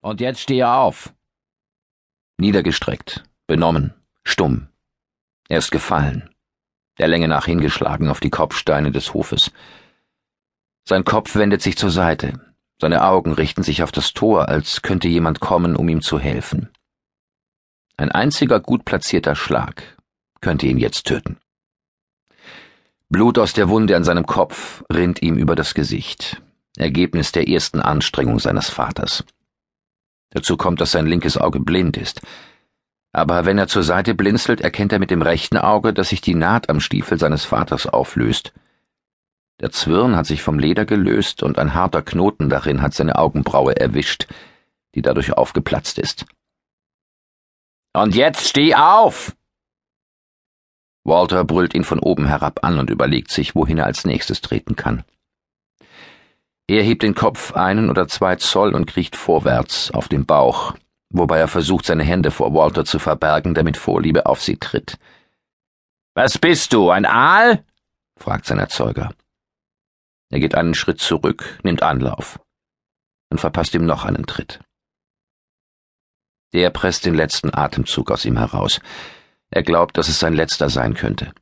Und 0.00 0.20
jetzt 0.20 0.40
stehe 0.40 0.68
auf. 0.68 1.12
Niedergestreckt, 2.38 3.24
benommen, 3.46 3.94
stumm. 4.24 4.68
Er 5.48 5.58
ist 5.58 5.70
gefallen, 5.70 6.30
der 6.98 7.08
Länge 7.08 7.28
nach 7.28 7.46
hingeschlagen 7.46 8.08
auf 8.08 8.20
die 8.20 8.30
Kopfsteine 8.30 8.92
des 8.92 9.12
Hofes. 9.12 9.50
Sein 10.84 11.04
Kopf 11.04 11.34
wendet 11.34 11.60
sich 11.60 11.76
zur 11.76 11.90
Seite, 11.90 12.40
seine 12.80 13.04
Augen 13.04 13.32
richten 13.34 13.62
sich 13.62 13.82
auf 13.82 13.92
das 13.92 14.14
Tor, 14.14 14.48
als 14.48 14.80
könnte 14.80 15.08
jemand 15.08 15.40
kommen, 15.40 15.76
um 15.76 15.88
ihm 15.88 16.00
zu 16.00 16.18
helfen. 16.18 16.70
Ein 17.98 18.10
einziger 18.10 18.60
gut 18.60 18.86
platzierter 18.86 19.36
Schlag 19.36 19.98
könnte 20.40 20.66
ihn 20.66 20.78
jetzt 20.78 21.06
töten. 21.06 21.36
Blut 23.10 23.38
aus 23.38 23.52
der 23.52 23.68
Wunde 23.68 23.96
an 23.96 24.04
seinem 24.04 24.24
Kopf 24.24 24.82
rinnt 24.90 25.20
ihm 25.20 25.36
über 25.36 25.56
das 25.56 25.74
Gesicht, 25.74 26.40
Ergebnis 26.76 27.32
der 27.32 27.48
ersten 27.48 27.80
Anstrengung 27.80 28.38
seines 28.38 28.70
Vaters. 28.70 29.24
Dazu 30.30 30.56
kommt, 30.56 30.80
dass 30.80 30.92
sein 30.92 31.06
linkes 31.06 31.36
Auge 31.36 31.60
blind 31.60 31.96
ist. 31.96 32.20
Aber 33.12 33.44
wenn 33.44 33.58
er 33.58 33.66
zur 33.66 33.82
Seite 33.82 34.14
blinzelt, 34.14 34.60
erkennt 34.60 34.92
er 34.92 35.00
mit 35.00 35.10
dem 35.10 35.22
rechten 35.22 35.56
Auge, 35.56 35.92
dass 35.92 36.10
sich 36.10 36.20
die 36.20 36.34
Naht 36.34 36.68
am 36.70 36.80
Stiefel 36.80 37.18
seines 37.18 37.44
Vaters 37.44 37.86
auflöst. 37.86 38.52
Der 39.60 39.72
Zwirn 39.72 40.16
hat 40.16 40.26
sich 40.26 40.42
vom 40.42 40.58
Leder 40.58 40.86
gelöst 40.86 41.42
und 41.42 41.58
ein 41.58 41.74
harter 41.74 42.02
Knoten 42.02 42.48
darin 42.48 42.80
hat 42.80 42.94
seine 42.94 43.16
Augenbraue 43.16 43.76
erwischt, 43.76 44.28
die 44.94 45.02
dadurch 45.02 45.32
aufgeplatzt 45.32 45.98
ist. 45.98 46.24
Und 47.92 48.14
jetzt 48.14 48.48
steh 48.48 48.74
auf! 48.74 49.36
Walter 51.02 51.44
brüllt 51.44 51.74
ihn 51.74 51.84
von 51.84 51.98
oben 51.98 52.26
herab 52.26 52.62
an 52.62 52.78
und 52.78 52.90
überlegt 52.90 53.32
sich, 53.32 53.54
wohin 53.54 53.78
er 53.78 53.86
als 53.86 54.04
nächstes 54.04 54.40
treten 54.40 54.76
kann. 54.76 55.04
Er 56.70 56.84
hebt 56.84 57.02
den 57.02 57.16
Kopf 57.16 57.54
einen 57.54 57.90
oder 57.90 58.06
zwei 58.06 58.36
Zoll 58.36 58.76
und 58.76 58.86
kriecht 58.86 59.16
vorwärts 59.16 59.90
auf 59.90 60.06
den 60.06 60.24
Bauch, 60.24 60.76
wobei 61.08 61.40
er 61.40 61.48
versucht, 61.48 61.84
seine 61.84 62.04
Hände 62.04 62.30
vor 62.30 62.54
Walter 62.54 62.84
zu 62.84 63.00
verbergen, 63.00 63.54
der 63.54 63.64
mit 63.64 63.76
Vorliebe 63.76 64.26
auf 64.26 64.40
sie 64.40 64.56
tritt. 64.56 64.96
Was 66.14 66.38
bist 66.38 66.72
du, 66.72 66.90
ein 66.90 67.06
Aal? 67.06 67.64
fragt 68.16 68.46
sein 68.46 68.60
Erzeuger. 68.60 69.12
Er 70.30 70.38
geht 70.38 70.54
einen 70.54 70.74
Schritt 70.74 71.00
zurück, 71.00 71.58
nimmt 71.64 71.82
Anlauf 71.82 72.38
und 73.30 73.40
verpasst 73.40 73.74
ihm 73.74 73.84
noch 73.84 74.04
einen 74.04 74.26
Tritt. 74.26 74.60
Der 76.52 76.70
presst 76.70 77.04
den 77.04 77.14
letzten 77.14 77.52
Atemzug 77.52 78.12
aus 78.12 78.24
ihm 78.24 78.38
heraus. 78.38 78.80
Er 79.50 79.64
glaubt, 79.64 79.98
dass 79.98 80.06
es 80.06 80.20
sein 80.20 80.34
letzter 80.34 80.70
sein 80.70 80.94
könnte. 80.94 81.32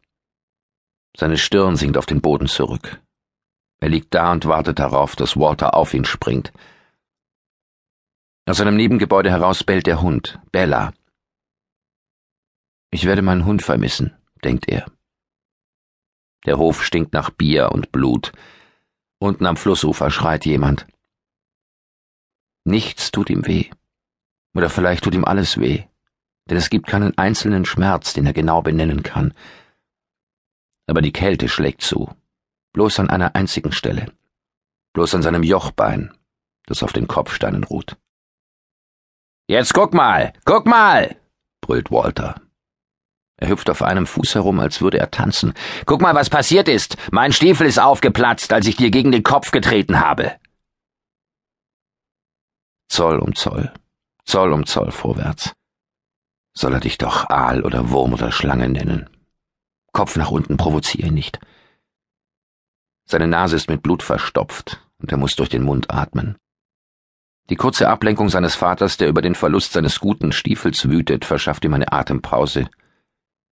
Seine 1.15 1.37
Stirn 1.37 1.77
sinkt 1.77 1.99
auf 1.99 2.07
den 2.07 2.23
Boden 2.23 2.47
zurück. 2.47 2.99
Er 3.81 3.89
liegt 3.89 4.15
da 4.15 4.33
und 4.33 4.47
wartet 4.47 4.79
darauf, 4.79 5.17
dass 5.17 5.37
Walter 5.37 5.75
auf 5.75 5.95
ihn 5.95 6.05
springt. 6.05 6.53
Aus 8.47 8.59
seinem 8.59 8.77
Nebengebäude 8.77 9.31
heraus 9.31 9.63
bellt 9.63 9.87
der 9.87 10.01
Hund, 10.01 10.39
Bella. 10.53 10.93
Ich 12.91 13.05
werde 13.05 13.23
meinen 13.23 13.45
Hund 13.45 13.63
vermissen, 13.63 14.17
denkt 14.43 14.69
er. 14.69 14.87
Der 16.47 16.59
Hof 16.59 16.85
stinkt 16.85 17.13
nach 17.13 17.31
Bier 17.31 17.73
und 17.73 17.93
Blut. 17.93 18.33
Unten 19.19 19.47
am 19.47 19.57
Flussufer 19.57 20.11
schreit 20.11 20.47
jemand. 20.47 20.87
Nichts 22.65 23.11
tut 23.11 23.29
ihm 23.31 23.47
weh. 23.47 23.71
Oder 24.55 24.71
vielleicht 24.71 25.05
tut 25.05 25.15
ihm 25.15 25.25
alles 25.25 25.59
weh 25.59 25.85
denn 26.49 26.57
es 26.57 26.71
gibt 26.71 26.87
keinen 26.87 27.17
einzelnen 27.19 27.65
Schmerz, 27.65 28.15
den 28.15 28.27
er 28.27 28.33
genau 28.33 28.63
benennen 28.63 29.03
kann. 29.03 29.35
Aber 30.87 31.03
die 31.03 31.13
Kälte 31.13 31.49
schlägt 31.49 31.83
zu, 31.83 32.11
bloß 32.79 33.01
an 33.01 33.11
einer 33.11 33.35
einzigen 33.35 33.73
Stelle, 33.73 34.07
bloß 34.93 35.17
an 35.17 35.23
seinem 35.23 35.43
Jochbein, 35.43 36.17
das 36.67 36.85
auf 36.85 36.93
den 36.93 37.09
Kopfsteinen 37.09 37.65
ruht. 37.65 37.97
Jetzt 39.49 39.75
guck 39.75 39.95
mal, 39.95 40.33
guck 40.45 40.65
mal, 40.65 41.17
brüllt 41.61 41.91
Walter. 41.91 42.41
Er 43.37 43.49
hüpft 43.49 43.69
auf 43.69 43.83
einem 43.83 44.07
Fuß 44.07 44.37
herum, 44.37 44.61
als 44.61 44.81
würde 44.81 45.01
er 45.01 45.11
tanzen. 45.11 45.55
Guck 45.87 46.03
mal, 46.03 46.15
was 46.15 46.31
passiert 46.31 46.69
ist. 46.69 46.97
Mein 47.11 47.33
Stiefel 47.33 47.67
ist 47.67 47.81
aufgeplatzt, 47.81 48.53
als 48.53 48.69
ich 48.69 48.77
dir 48.77 48.93
gegen 48.93 49.11
den 49.11 49.25
Kopf 49.25 49.51
getreten 49.51 49.99
habe. 49.99 50.37
Zoll 52.89 53.19
um 53.19 53.35
Zoll, 53.35 53.73
Zoll 54.25 54.53
um 54.53 54.67
Zoll 54.67 54.93
vorwärts. 54.93 55.53
Soll 56.55 56.75
er 56.75 56.81
dich 56.81 56.97
doch 56.97 57.29
Aal 57.29 57.65
oder 57.65 57.91
Wurm 57.91 58.13
oder 58.13 58.31
Schlange 58.31 58.69
nennen. 58.69 59.11
Kopf 59.93 60.15
nach 60.15 60.31
unten 60.31 60.57
provoziere 60.57 61.11
nicht. 61.11 61.41
Seine 63.11 63.27
Nase 63.27 63.57
ist 63.57 63.71
mit 63.71 63.83
Blut 63.83 64.03
verstopft 64.03 64.81
und 65.01 65.11
er 65.11 65.17
muss 65.17 65.35
durch 65.35 65.49
den 65.49 65.63
Mund 65.63 65.91
atmen. 65.91 66.37
Die 67.49 67.57
kurze 67.57 67.89
Ablenkung 67.89 68.29
seines 68.29 68.55
Vaters, 68.55 68.99
der 68.99 69.09
über 69.09 69.23
den 69.23 69.35
Verlust 69.35 69.73
seines 69.73 69.99
guten 69.99 70.31
Stiefels 70.31 70.91
wütet, 70.91 71.25
verschafft 71.25 71.65
ihm 71.65 71.73
eine 71.73 71.91
Atempause, 71.91 72.69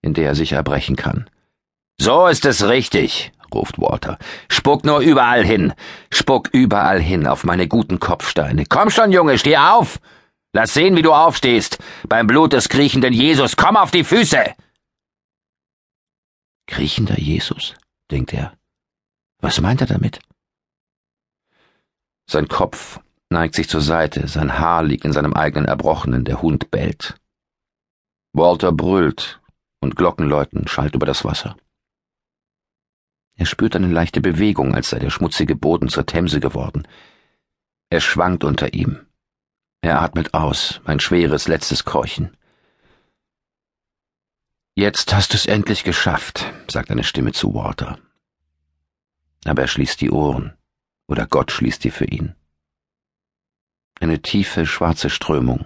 in 0.03 0.13
der 0.13 0.27
er 0.27 0.35
sich 0.35 0.53
erbrechen 0.53 0.97
kann. 0.97 1.31
So 1.99 2.27
ist 2.27 2.45
es 2.45 2.69
richtig, 2.69 3.33
ruft 3.55 3.79
Walter. 3.79 4.19
Spuck 4.51 4.85
nur 4.85 5.01
überall 5.01 5.43
hin. 5.43 5.73
Spuck 6.13 6.51
überall 6.53 7.01
hin 7.01 7.27
auf 7.27 7.45
meine 7.45 7.67
guten 7.67 7.99
Kopfsteine. 7.99 8.67
Komm 8.69 8.91
schon, 8.91 9.11
Junge, 9.11 9.39
steh 9.39 9.57
auf! 9.57 9.99
Lass 10.53 10.75
sehen, 10.75 10.97
wie 10.97 11.03
du 11.03 11.15
aufstehst. 11.15 11.79
Beim 12.07 12.27
Blut 12.27 12.53
des 12.53 12.69
kriechenden 12.69 13.15
Jesus. 13.15 13.57
Komm 13.57 13.79
auf 13.79 13.91
die 13.91 14.05
Füße! 14.05 14.55
Kriechender 16.67 17.19
Jesus, 17.19 17.75
denkt 18.11 18.35
er. 18.35 18.53
Was 19.41 19.61
meint 19.61 19.81
er 19.81 19.87
damit? 19.87 20.21
Sein 22.29 22.49
Kopf 22.49 23.01
neigt 23.31 23.55
sich 23.55 23.69
zur 23.69 23.81
Seite, 23.81 24.27
sein 24.29 24.59
Haar 24.59 24.83
liegt 24.83 25.05
in 25.05 25.13
seinem 25.13 25.35
eigenen 25.35 25.67
Erbrochenen, 25.67 26.25
der 26.25 26.43
Hund 26.43 26.71
bellt. 26.71 27.21
Walter 28.33 28.73
brüllt 28.73 29.41
und 29.81 29.97
Glockenläuten 29.97 30.67
schallt 30.67 30.95
über 30.95 31.07
das 31.07 31.25
Wasser. 31.25 31.57
Er 33.35 33.47
spürt 33.47 33.77
eine 33.77 33.89
leichte 33.89 34.21
Bewegung, 34.21 34.75
als 34.75 34.91
sei 34.91 34.99
der 34.99 35.11
schmutzige 35.11 35.55
Boden 35.55 35.89
zur 35.89 36.07
Themse 36.07 36.41
geworden. 36.41 36.89
Er 37.91 38.01
schwankt 38.01 38.45
unter 38.45 38.75
ihm, 38.75 39.07
er 39.83 40.01
atmet 40.01 40.35
aus, 40.35 40.81
ein 40.85 40.99
schweres 41.01 41.47
letztes 41.47 41.85
Keuchen. 41.85 42.37
Jetzt 44.75 45.15
hast 45.15 45.33
du 45.33 45.37
es 45.37 45.47
endlich 45.47 45.85
geschafft, 45.85 46.53
sagt 46.69 46.91
eine 46.91 47.05
Stimme 47.05 47.33
zu 47.33 47.55
Walter. 47.55 47.99
Aber 49.49 49.63
er 49.63 49.69
schließt 49.69 50.01
die 50.01 50.11
Ohren, 50.11 50.57
oder 51.07 51.27
Gott 51.27 51.53
schließt 51.53 51.83
sie 51.83 51.91
für 51.91 52.07
ihn. 52.07 52.35
Eine 54.01 54.21
tiefe, 54.21 54.67
schwarze 54.67 55.09
Strömung 55.09 55.65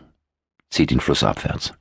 zieht 0.71 0.93
ihn 0.93 1.01
flussabwärts. 1.01 1.75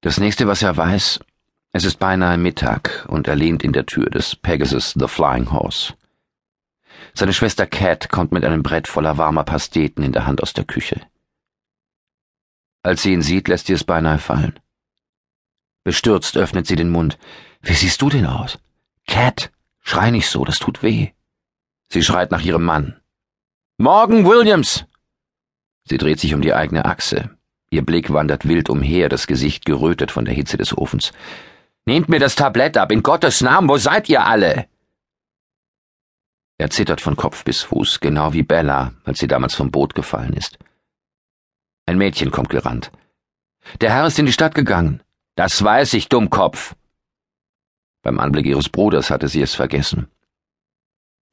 Das 0.00 0.18
nächste, 0.18 0.46
was 0.46 0.62
er 0.62 0.76
weiß, 0.76 1.20
es 1.72 1.84
ist 1.84 1.98
beinahe 1.98 2.36
Mittag 2.36 3.06
und 3.08 3.26
er 3.26 3.36
lehnt 3.36 3.64
in 3.64 3.72
der 3.72 3.86
Tür 3.86 4.10
des 4.10 4.36
Pegasus 4.36 4.94
the 4.98 5.08
Flying 5.08 5.50
Horse. 5.50 5.94
Seine 7.14 7.32
Schwester 7.32 7.66
Cat 7.66 8.10
kommt 8.10 8.32
mit 8.32 8.44
einem 8.44 8.62
Brett 8.62 8.88
voller 8.88 9.18
warmer 9.18 9.44
Pasteten 9.44 10.02
in 10.02 10.12
der 10.12 10.26
Hand 10.26 10.42
aus 10.42 10.52
der 10.52 10.64
Küche. 10.64 11.00
Als 12.82 13.02
sie 13.02 13.12
ihn 13.12 13.22
sieht, 13.22 13.48
lässt 13.48 13.66
sie 13.66 13.72
es 13.72 13.84
beinahe 13.84 14.18
fallen. 14.18 14.58
Bestürzt 15.84 16.36
öffnet 16.36 16.66
sie 16.66 16.76
den 16.76 16.90
Mund. 16.90 17.18
Wie 17.62 17.74
siehst 17.74 18.02
du 18.02 18.10
denn 18.10 18.26
aus? 18.26 18.58
Cat, 19.06 19.50
schrei 19.80 20.10
nicht 20.10 20.28
so, 20.28 20.44
das 20.44 20.58
tut 20.58 20.82
weh. 20.82 21.10
Sie 21.88 22.02
schreit 22.02 22.30
nach 22.30 22.42
ihrem 22.42 22.64
Mann. 22.64 23.00
Morgen, 23.76 24.24
Williams! 24.24 24.84
Sie 25.84 25.98
dreht 25.98 26.20
sich 26.20 26.34
um 26.34 26.40
die 26.40 26.54
eigene 26.54 26.84
Achse. 26.84 27.30
Ihr 27.70 27.84
Blick 27.84 28.12
wandert 28.12 28.46
wild 28.46 28.70
umher, 28.70 29.08
das 29.08 29.26
Gesicht 29.26 29.66
gerötet 29.66 30.10
von 30.10 30.24
der 30.24 30.34
Hitze 30.34 30.56
des 30.56 30.76
Ofens. 30.76 31.12
Nehmt 31.86 32.08
mir 32.08 32.20
das 32.20 32.36
Tablett 32.36 32.76
ab, 32.76 32.92
in 32.92 33.02
Gottes 33.02 33.40
Namen, 33.40 33.68
wo 33.68 33.76
seid 33.76 34.08
ihr 34.08 34.24
alle? 34.24 34.66
Er 36.56 36.70
zittert 36.70 37.00
von 37.00 37.16
Kopf 37.16 37.44
bis 37.44 37.62
Fuß, 37.62 38.00
genau 38.00 38.32
wie 38.32 38.42
Bella, 38.42 38.92
als 39.04 39.18
sie 39.18 39.26
damals 39.26 39.54
vom 39.54 39.70
Boot 39.70 39.94
gefallen 39.94 40.32
ist. 40.34 40.58
Ein 41.84 41.98
Mädchen 41.98 42.30
kommt 42.30 42.48
gerannt. 42.48 42.90
Der 43.80 43.92
Herr 43.92 44.06
ist 44.06 44.18
in 44.18 44.26
die 44.26 44.32
Stadt 44.32 44.54
gegangen. 44.54 45.02
Das 45.34 45.62
weiß 45.62 45.94
ich, 45.94 46.08
Dummkopf. 46.08 46.74
Beim 48.04 48.20
Anblick 48.20 48.46
ihres 48.46 48.68
Bruders 48.68 49.10
hatte 49.10 49.26
sie 49.26 49.42
es 49.42 49.54
vergessen. 49.54 50.06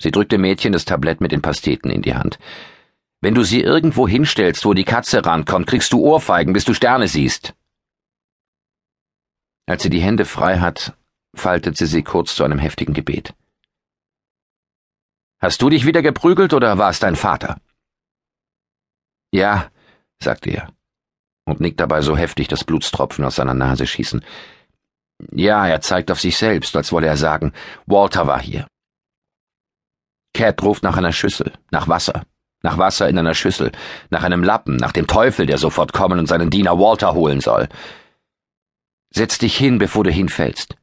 Sie 0.01 0.09
drückt 0.09 0.31
dem 0.31 0.41
Mädchen 0.41 0.73
das 0.73 0.85
Tablett 0.85 1.21
mit 1.21 1.31
den 1.31 1.43
Pasteten 1.43 1.91
in 1.91 2.01
die 2.01 2.15
Hand. 2.15 2.39
Wenn 3.19 3.35
du 3.35 3.43
sie 3.43 3.61
irgendwo 3.61 4.07
hinstellst, 4.07 4.65
wo 4.65 4.73
die 4.73 4.85
Katze 4.85 5.23
rankommt, 5.23 5.67
kriegst 5.67 5.93
du 5.93 5.99
Ohrfeigen, 5.99 6.53
bis 6.53 6.65
du 6.65 6.73
Sterne 6.73 7.07
siehst. 7.07 7.53
Als 9.67 9.83
sie 9.83 9.91
die 9.91 10.01
Hände 10.01 10.25
frei 10.25 10.57
hat, 10.57 10.97
faltet 11.35 11.77
sie 11.77 11.85
sie 11.85 12.01
kurz 12.01 12.33
zu 12.33 12.43
einem 12.43 12.57
heftigen 12.57 12.95
Gebet. 12.95 13.35
Hast 15.39 15.61
du 15.61 15.69
dich 15.69 15.85
wieder 15.85 16.01
geprügelt 16.01 16.53
oder 16.53 16.77
war 16.77 16.89
es 16.89 16.99
dein 16.99 17.15
Vater? 17.15 17.59
Ja, 19.31 19.69
sagte 20.19 20.49
er 20.49 20.73
und 21.45 21.59
nickt 21.59 21.79
dabei 21.79 22.01
so 22.01 22.15
heftig, 22.15 22.47
dass 22.47 22.63
Blutstropfen 22.63 23.25
aus 23.25 23.35
seiner 23.35 23.53
Nase 23.53 23.85
schießen. 23.85 24.23
Ja, 25.31 25.67
er 25.67 25.81
zeigt 25.81 26.11
auf 26.11 26.19
sich 26.19 26.37
selbst, 26.37 26.75
als 26.75 26.91
wolle 26.91 27.07
er 27.07 27.17
sagen, 27.17 27.53
Walter 27.85 28.27
war 28.27 28.41
hier. 28.41 28.67
Cat 30.33 30.61
ruft 30.63 30.83
nach 30.83 30.97
einer 30.97 31.11
Schüssel, 31.11 31.51
nach 31.71 31.87
Wasser. 31.87 32.23
Nach 32.63 32.77
Wasser 32.77 33.09
in 33.09 33.17
einer 33.17 33.33
Schüssel, 33.33 33.71
nach 34.11 34.23
einem 34.23 34.43
Lappen, 34.43 34.75
nach 34.75 34.91
dem 34.91 35.07
Teufel, 35.07 35.47
der 35.47 35.57
sofort 35.57 35.93
kommen 35.93 36.19
und 36.19 36.27
seinen 36.27 36.51
Diener 36.51 36.77
Walter 36.77 37.13
holen 37.13 37.41
soll. 37.41 37.67
Setz 39.09 39.39
dich 39.39 39.57
hin, 39.57 39.79
bevor 39.79 40.03
du 40.03 40.11
hinfällst. 40.11 40.75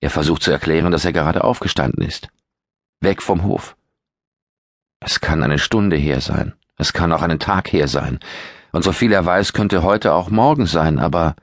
Er 0.00 0.10
versucht 0.10 0.42
zu 0.42 0.50
erklären, 0.50 0.90
dass 0.90 1.04
er 1.04 1.12
gerade 1.12 1.44
aufgestanden 1.44 2.02
ist. 2.02 2.28
Weg 3.00 3.22
vom 3.22 3.44
Hof. 3.44 3.76
Es 5.00 5.20
kann 5.20 5.42
eine 5.42 5.58
Stunde 5.58 5.96
her 5.96 6.22
sein, 6.22 6.54
es 6.78 6.94
kann 6.94 7.12
auch 7.12 7.20
einen 7.20 7.38
Tag 7.38 7.72
her 7.72 7.88
sein, 7.88 8.18
und 8.72 8.82
so 8.82 8.92
viel 8.92 9.12
er 9.12 9.24
weiß, 9.24 9.52
könnte 9.52 9.82
heute 9.82 10.14
auch 10.14 10.30
morgen 10.30 10.66
sein, 10.66 10.98
aber 10.98 11.36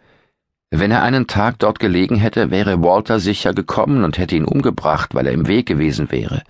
wenn 0.71 0.91
er 0.91 1.03
einen 1.03 1.27
Tag 1.27 1.59
dort 1.59 1.79
gelegen 1.79 2.15
hätte, 2.15 2.49
wäre 2.49 2.81
Walter 2.81 3.19
sicher 3.19 3.53
gekommen 3.53 4.05
und 4.05 4.17
hätte 4.17 4.37
ihn 4.37 4.45
umgebracht, 4.45 5.13
weil 5.13 5.27
er 5.27 5.33
im 5.33 5.47
Weg 5.47 5.67
gewesen 5.67 6.11
wäre. 6.11 6.43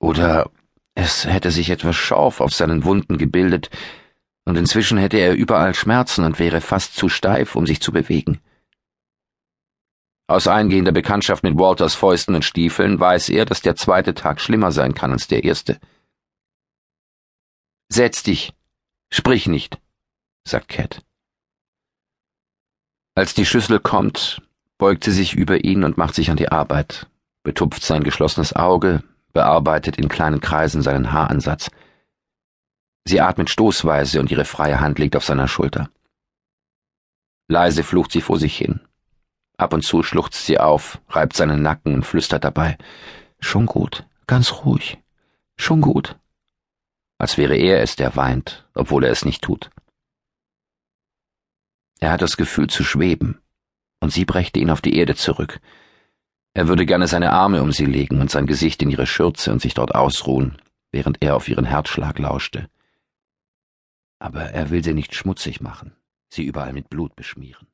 Oder 0.00 0.50
es 0.94 1.26
hätte 1.26 1.50
sich 1.50 1.68
etwas 1.68 1.96
Schorf 1.96 2.40
auf 2.40 2.52
seinen 2.52 2.84
Wunden 2.84 3.18
gebildet, 3.18 3.70
und 4.46 4.56
inzwischen 4.56 4.98
hätte 4.98 5.18
er 5.18 5.34
überall 5.34 5.74
Schmerzen 5.74 6.24
und 6.24 6.38
wäre 6.38 6.62
fast 6.62 6.96
zu 6.96 7.08
steif, 7.08 7.54
um 7.56 7.66
sich 7.66 7.80
zu 7.80 7.92
bewegen. 7.92 8.40
Aus 10.26 10.48
eingehender 10.48 10.92
Bekanntschaft 10.92 11.42
mit 11.42 11.58
Walters 11.58 11.94
Fäusten 11.94 12.34
und 12.34 12.44
Stiefeln 12.44 12.98
weiß 12.98 13.28
er, 13.28 13.44
dass 13.44 13.60
der 13.60 13.76
zweite 13.76 14.14
Tag 14.14 14.40
schlimmer 14.40 14.72
sein 14.72 14.94
kann 14.94 15.12
als 15.12 15.28
der 15.28 15.44
erste. 15.44 15.78
Setz 17.88 18.22
dich. 18.22 18.54
Sprich 19.12 19.46
nicht, 19.46 19.78
sagt 20.44 20.68
Cat. 20.68 21.02
Als 23.20 23.34
die 23.34 23.44
Schüssel 23.44 23.80
kommt, 23.80 24.40
beugt 24.78 25.04
sie 25.04 25.10
sich 25.10 25.34
über 25.34 25.62
ihn 25.62 25.84
und 25.84 25.98
macht 25.98 26.14
sich 26.14 26.30
an 26.30 26.38
die 26.38 26.50
Arbeit, 26.50 27.06
betupft 27.42 27.82
sein 27.82 28.02
geschlossenes 28.02 28.56
Auge, 28.56 29.02
bearbeitet 29.34 29.98
in 29.98 30.08
kleinen 30.08 30.40
Kreisen 30.40 30.80
seinen 30.80 31.12
Haaransatz. 31.12 31.68
Sie 33.04 33.20
atmet 33.20 33.50
stoßweise 33.50 34.20
und 34.20 34.30
ihre 34.30 34.46
freie 34.46 34.80
Hand 34.80 34.98
liegt 34.98 35.16
auf 35.16 35.26
seiner 35.26 35.48
Schulter. 35.48 35.90
Leise 37.46 37.84
flucht 37.84 38.10
sie 38.10 38.22
vor 38.22 38.38
sich 38.38 38.56
hin. 38.56 38.80
Ab 39.58 39.74
und 39.74 39.82
zu 39.82 40.02
schluchzt 40.02 40.46
sie 40.46 40.58
auf, 40.58 40.98
reibt 41.10 41.36
seinen 41.36 41.60
Nacken 41.60 41.96
und 41.96 42.06
flüstert 42.06 42.42
dabei 42.42 42.78
Schon 43.38 43.66
gut, 43.66 44.06
ganz 44.26 44.64
ruhig, 44.64 44.96
schon 45.58 45.82
gut 45.82 46.16
als 47.20 47.36
wäre 47.36 47.54
er 47.54 47.82
es, 47.82 47.96
der 47.96 48.16
weint, 48.16 48.64
obwohl 48.74 49.04
er 49.04 49.12
es 49.12 49.26
nicht 49.26 49.42
tut. 49.42 49.68
Er 52.00 52.12
hat 52.12 52.22
das 52.22 52.36
Gefühl 52.36 52.68
zu 52.68 52.82
schweben, 52.82 53.40
und 54.00 54.12
sie 54.12 54.24
brächte 54.24 54.58
ihn 54.58 54.70
auf 54.70 54.80
die 54.80 54.96
Erde 54.96 55.14
zurück. 55.14 55.60
Er 56.54 56.66
würde 56.66 56.86
gerne 56.86 57.06
seine 57.06 57.32
Arme 57.32 57.62
um 57.62 57.72
sie 57.72 57.86
legen 57.86 58.20
und 58.20 58.30
sein 58.30 58.46
Gesicht 58.46 58.82
in 58.82 58.90
ihre 58.90 59.06
Schürze 59.06 59.52
und 59.52 59.60
sich 59.60 59.74
dort 59.74 59.94
ausruhen, 59.94 60.60
während 60.90 61.22
er 61.22 61.36
auf 61.36 61.48
ihren 61.48 61.66
Herzschlag 61.66 62.18
lauschte. 62.18 62.68
Aber 64.18 64.42
er 64.42 64.70
will 64.70 64.82
sie 64.82 64.94
nicht 64.94 65.14
schmutzig 65.14 65.60
machen, 65.60 65.92
sie 66.28 66.44
überall 66.44 66.72
mit 66.72 66.90
Blut 66.90 67.14
beschmieren. 67.14 67.68